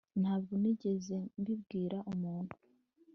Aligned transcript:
ntabwo 0.21 0.51
nigeze 0.61 1.15
mbibwira 1.39 1.97
umuntu 2.13 2.53